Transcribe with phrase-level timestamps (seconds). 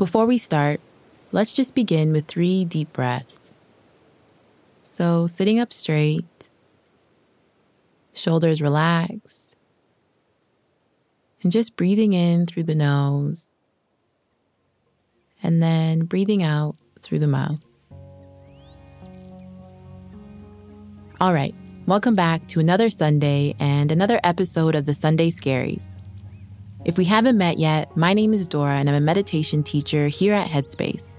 [0.00, 0.80] Before we start,
[1.30, 3.50] let's just begin with three deep breaths.
[4.82, 6.48] So, sitting up straight,
[8.14, 9.54] shoulders relaxed,
[11.42, 13.42] and just breathing in through the nose,
[15.42, 17.62] and then breathing out through the mouth.
[21.20, 21.54] All right,
[21.84, 25.84] welcome back to another Sunday and another episode of the Sunday Scaries.
[26.82, 30.32] If we haven't met yet, my name is Dora and I'm a meditation teacher here
[30.32, 31.18] at Headspace.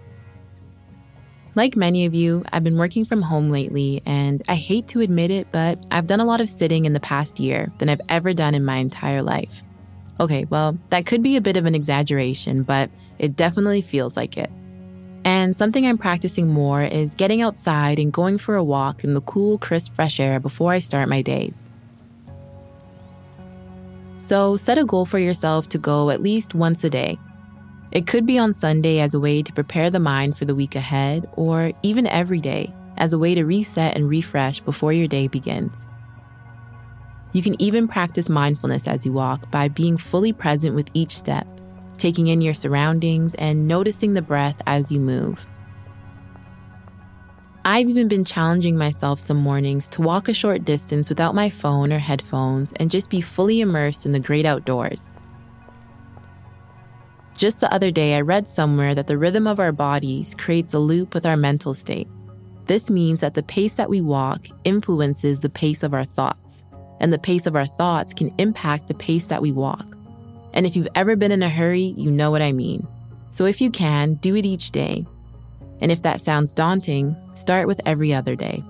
[1.54, 5.32] Like many of you, I've been working from home lately, and I hate to admit
[5.32, 8.34] it, but I've done a lot of sitting in the past year than I've ever
[8.34, 9.62] done in my entire life.
[10.20, 12.90] Okay, well, that could be a bit of an exaggeration, but
[13.20, 14.50] it definitely feels like it.
[15.26, 19.22] And something I'm practicing more is getting outside and going for a walk in the
[19.22, 21.70] cool, crisp, fresh air before I start my days.
[24.22, 27.18] So set a goal for yourself to go at least once a day.
[27.92, 30.76] It could be on Sunday as a way to prepare the mind for the week
[30.76, 35.28] ahead, or even every day as a way to reset and refresh before your day
[35.28, 35.88] begins.
[37.34, 41.48] You can even practice mindfulness as you walk by being fully present with each step,
[41.98, 45.46] taking in your surroundings and noticing the breath as you move.
[47.64, 51.94] I've even been challenging myself some mornings to walk a short distance without my phone
[51.94, 55.14] or headphones and just be fully immersed in the great outdoors.
[57.38, 60.80] Just the other day, I read somewhere that the rhythm of our bodies creates a
[60.80, 62.08] loop with our mental state.
[62.66, 66.64] This means that the pace that we walk influences the pace of our thoughts,
[67.00, 69.86] and the pace of our thoughts can impact the pace that we walk.
[70.54, 72.88] And if you've ever been in a hurry, you know what I mean.
[73.30, 75.06] So if you can, do it each day
[75.82, 78.64] and if that sounds daunting, start with every other day.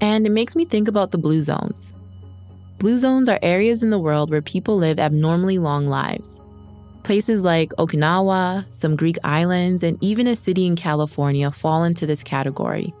[0.00, 1.92] And it makes me think about the blue zones.
[2.78, 6.40] Blue zones are areas in the world where people live abnormally long lives.
[7.04, 12.22] Places like Okinawa, some Greek islands, and even a city in California fall into this
[12.22, 12.92] category.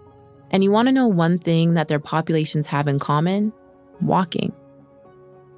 [0.52, 3.52] And you want to know one thing that their populations have in common?
[4.00, 4.52] Walking.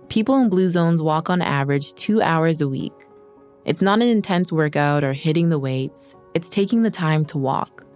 [0.08, 2.92] People in blue zones walk on average two hours a week.
[3.64, 7.86] It's not an intense workout or hitting the weights, it's taking the time to walk.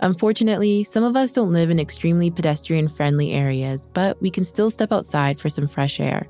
[0.00, 4.70] Unfortunately, some of us don't live in extremely pedestrian friendly areas, but we can still
[4.70, 6.26] step outside for some fresh air.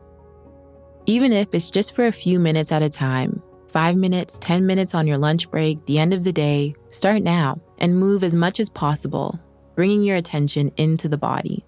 [1.06, 4.94] Even if it's just for a few minutes at a time, five minutes, 10 minutes
[4.94, 8.58] on your lunch break, the end of the day, start now and move as much
[8.58, 9.38] as possible,
[9.76, 11.64] bringing your attention into the body.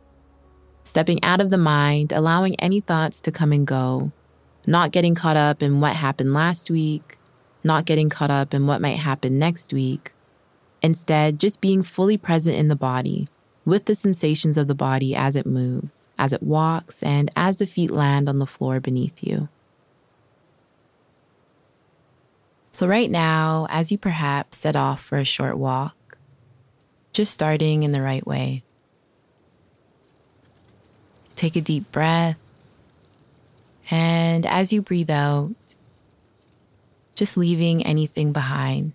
[0.82, 4.10] Stepping out of the mind, allowing any thoughts to come and go,
[4.66, 7.16] not getting caught up in what happened last week,
[7.64, 10.12] not getting caught up in what might happen next week.
[10.82, 13.28] Instead, just being fully present in the body,
[13.64, 17.66] with the sensations of the body as it moves, as it walks, and as the
[17.66, 19.48] feet land on the floor beneath you.
[22.72, 26.16] So, right now, as you perhaps set off for a short walk,
[27.12, 28.64] just starting in the right way,
[31.42, 32.36] Take a deep breath.
[33.90, 35.50] And as you breathe out,
[37.22, 38.94] just leaving anything behind.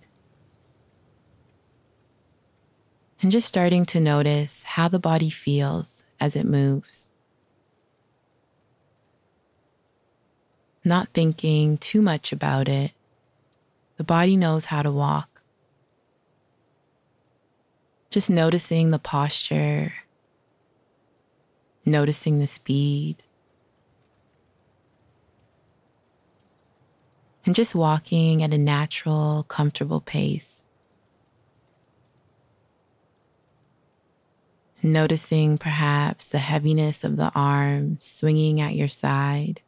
[3.22, 7.08] And just starting to notice how the body feels as it moves.
[10.84, 12.92] Not thinking too much about it.
[13.96, 15.40] The body knows how to walk.
[18.10, 19.94] Just noticing the posture,
[21.86, 23.22] noticing the speed,
[27.48, 30.62] and just walking at a natural, comfortable pace.
[34.82, 39.62] Noticing perhaps the heaviness of the arm swinging at your side,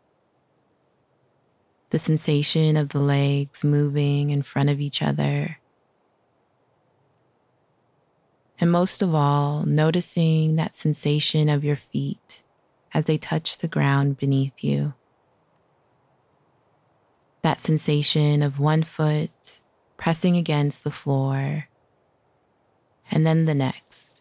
[1.88, 5.56] the sensation of the legs moving in front of each other
[8.60, 12.42] and most of all, noticing that sensation of your feet
[12.92, 14.92] as they touch the ground beneath you.
[17.42, 19.60] That sensation of one foot
[19.96, 21.68] pressing against the floor,
[23.10, 24.20] and then the next.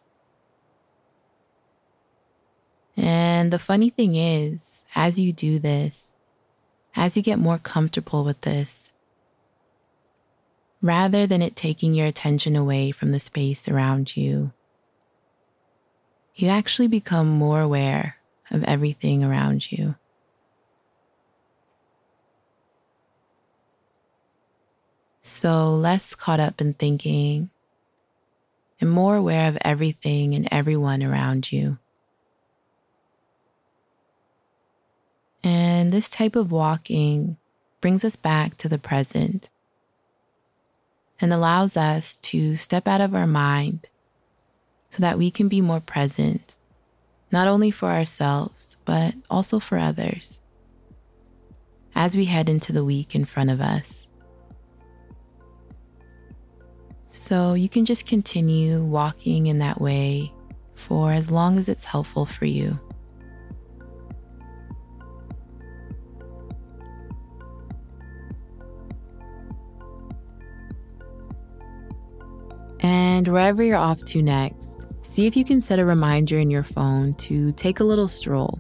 [2.98, 6.13] And the funny thing is, as you do this,
[6.95, 8.92] as you get more comfortable with this,
[10.81, 14.51] rather than it taking your attention away from the space around you.
[16.36, 18.18] You actually become more aware
[18.51, 19.95] of everything around you.
[25.31, 27.52] So, less caught up in thinking
[28.81, 31.78] and more aware of everything and everyone around you.
[35.44, 37.38] And this type of walking
[37.80, 39.50] brings us back to the present
[41.22, 43.86] and allows us to step out of our mind
[44.90, 46.56] so that we can be more present,
[47.31, 50.42] not only for ourselves, but also for others
[51.94, 54.08] as we head into the week in front of us.
[57.12, 60.32] So you can just continue walking in that way
[60.76, 62.80] for as long as it's helpful for you.
[72.82, 76.64] And wherever you're off to next, see if you can set a reminder in your
[76.64, 78.60] phone to take a little stroll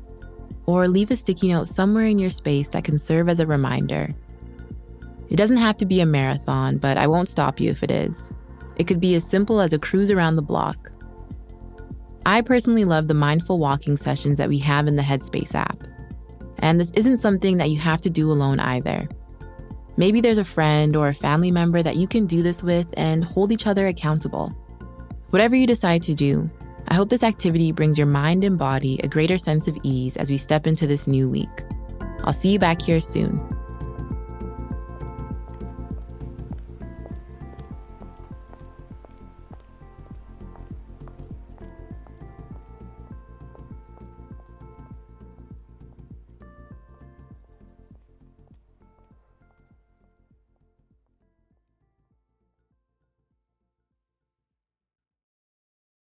[0.65, 4.13] or leave a sticky note somewhere in your space that can serve as a reminder.
[5.29, 8.31] It doesn't have to be a marathon, but I won't stop you if it is.
[8.79, 10.91] It could be as simple as a cruise around the block.
[12.25, 15.83] I personally love the mindful walking sessions that we have in the Headspace app.
[16.59, 19.07] And this isn't something that you have to do alone either.
[19.97, 23.23] Maybe there's a friend or a family member that you can do this with and
[23.23, 24.47] hold each other accountable.
[25.29, 26.49] Whatever you decide to do,
[26.87, 30.29] I hope this activity brings your mind and body a greater sense of ease as
[30.29, 31.63] we step into this new week.
[32.23, 33.58] I'll see you back here soon.